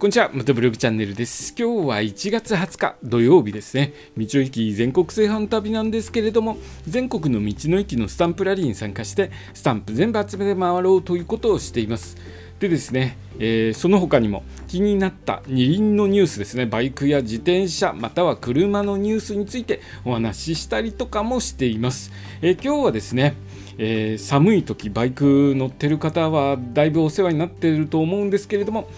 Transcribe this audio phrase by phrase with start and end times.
[0.00, 1.54] こんにちは、またブログチャンネルです。
[1.58, 3.92] 今日は1月20日土曜日ですね。
[4.16, 6.56] 道の駅全国制覇の旅なんですけれども、
[6.88, 12.16] 全国の道の駅のスタンプラリーに参加して、スタンプ全部集めて回ろうということをしています。
[12.60, 22.10] でですね、えー、その他にも気になった二輪のニュースですね、バイクや自転車、または車のニュースについてお話ししたりとかもしています。
[22.40, 23.34] えー、今日はですね、
[23.76, 28.88] えー、寒い時バイク乗ってる方はだいぶお世話になっていると思うんですけれども、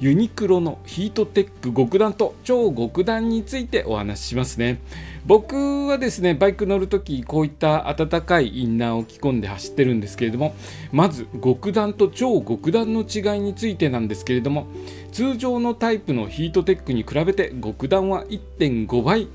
[0.00, 4.80] ユニクロのヒートテック極暖と超極暖についてお話ししますね
[5.26, 10.54] 僕はですねバイク乗るときこういった暖かいインナーを着込んで走ってるんですけれども
[10.92, 14.68] まず極暖と超極暖の違いについてなんですけれども
[15.10, 19.26] 通常のタイプのヒートテックに比べて極暖は1.5倍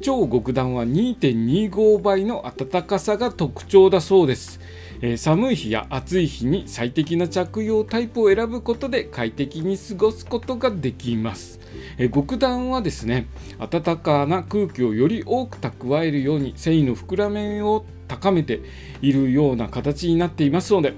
[0.00, 4.60] 超極暖は2.25倍の暖かさが特徴だそうです。
[5.00, 11.60] え寒い日や暑い日に最適な着用タイプを選ぶことで快適に過ごすことができます。
[11.98, 13.26] え極暖はですね
[13.58, 18.60] 暖かな空気をより多く蓄えるように繊維の膨らみを高めて
[19.00, 20.94] いるような形になっていますので、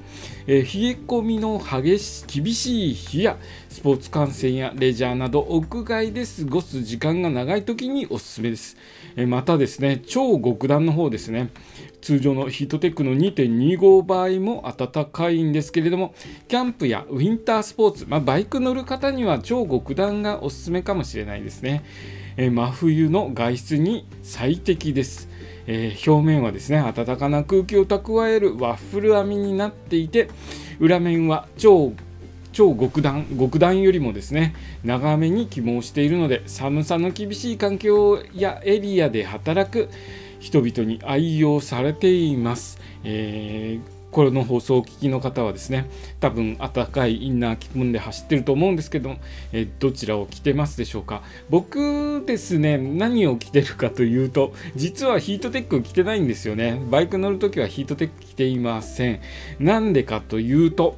[0.46, 3.36] えー、冷え込みの激し厳しい日や
[3.68, 8.76] スポーツ観戦やレジャーなど屋外で過ごす時間が長い時におすすめです、
[9.16, 11.50] えー、またですね超極暖の方ですね
[12.00, 16.14] 通常のヒートテックの2.25倍も暖かいんですけれども
[16.48, 21.84] キャンプやウィンタースポーツ、まあ、バイク乗る方には超極暖がおすすめかもしれないですね、
[22.36, 25.28] えー、真冬の外出に最適です。
[25.66, 30.28] えー、表面はですね暖かな空気を蓄えるワッフル編みになっていて
[30.78, 31.92] 裏面は超
[32.52, 39.90] 超極暖極暖よりもですね長めに起毛しているので寒さの厳しい環境やエリアで働く
[40.38, 45.90] 人々に愛用されています、えーこれの放送をお聞きの方はですね
[46.20, 49.16] 多分暖かいインナー着込んで走ってると思うんですけど、
[49.52, 51.22] えどちらを着てますでしょうか。
[51.50, 56.80] 僕ですね何を着てるかというと実はヒートテック着てないんですよね。
[56.90, 59.20] バイク乗るときはヒートテック着ていません。
[59.58, 60.96] なんでかというと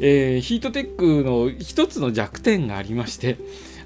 [0.00, 3.36] えー、ヒートテックの一つの弱点がありまして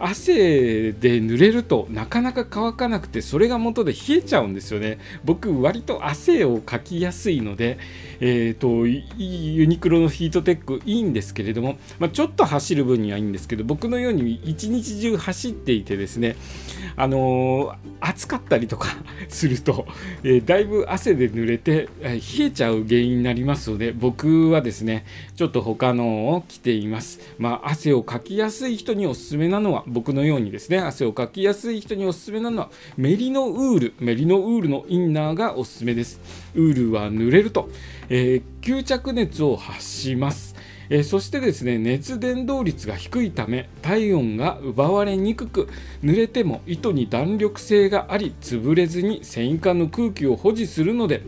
[0.04, 4.98] 汗で濡れるとなかなか乾かなくてそれが元で冷えちゃうんですよね。
[5.24, 7.78] 僕割と汗をかきやすいので、
[8.20, 16.36] えーと、ユニクロのヒートテックいいんですけれども、まあ、ちょっと走る分にはいいんですけど僕のように一日中走っていてですね
[16.96, 18.88] あのー、暑かったりとか
[19.28, 19.86] すると、
[20.24, 25.04] えー、だいぶ汗で濡れて、え冷えちゃう原因になりますので僕はですね
[25.36, 27.20] ちょっと他のを着ています。
[27.38, 36.20] まあ汗をかきやすい人におすすめなのは僕のようにですね汗をかきやすい人におすすめなのはメリノウールメリノウールのインナーがおすすめです。
[36.54, 37.69] ウールは濡れると、
[38.08, 40.56] えー、吸着熱を発します。
[40.91, 45.69] え、そしてですね熱伝導率が低いため体温が奪われにくく
[46.03, 51.22] 濡れても糸に弾力性があり潰れずに繊維管の空気を保持するので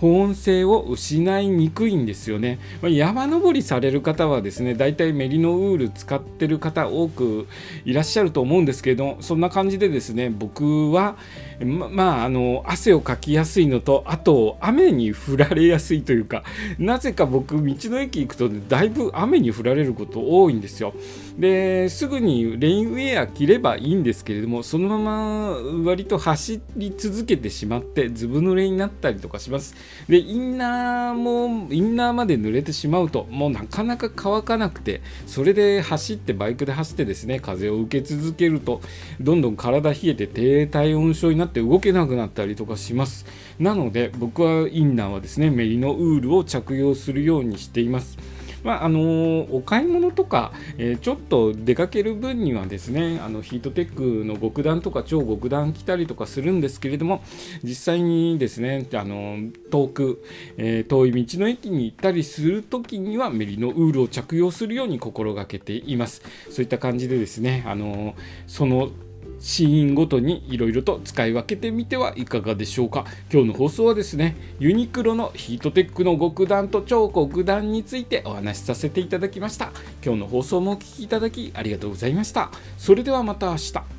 [0.00, 7.46] 保温性を失いにくいんですよね、まあ、山登りされる方はですねだいたいメリノウール使ってる方多く
[7.84, 11.16] いらっしゃると思うんですけどそんな感じでですね僕は
[11.64, 16.44] ままああの汗をかきやすいのとあと雨に降られやすいというか
[16.78, 20.94] なぜか僕道の駅行くと、ね、だいぶ雨に降られること多いんですよ。
[21.38, 25.50] ですぐにレインウェア着ればいいんですけれどもそのまま
[25.84, 29.74] 割と走り続けてしまってずぶ濡れになったりとかします。
[30.08, 38.80] でインナーもインナーまで濡れてしまうともうなかなか乾かなくてそれで走ってバイクで走ってですね風を受け続けると
[39.20, 43.26] どんどん体冷えて低体温症になって動けなくなったりとかします。
[43.58, 48.18] なので僕はインナーはですねメリノウールを着用するようにしています。
[48.66, 57.22] まあ、あのお買い物とか、えー、ちょっと出かける分にはですねあのヒートテックの極暖とか超極暖着たりとかするんですけれども
[57.62, 59.38] 実際にですねあの
[59.70, 60.24] 遠く、
[60.56, 66.22] えー、遠い道の駅に行ったりする時にはメリノウールを着用するように心がけています。
[66.50, 68.16] そういった感じでですねあの
[68.48, 68.90] その
[69.38, 73.04] シーンごとにいろいろと使い分けてみてはいかがでしょうか。
[73.32, 79.72] 今日の放送はですねユニクロのヒートテックの極暖と超極暖についてお話しさせていただきました。
[80.04, 82.50] 今日の放送もお聴きいただきありがとうございました。
[82.78, 83.95] それではまた明日。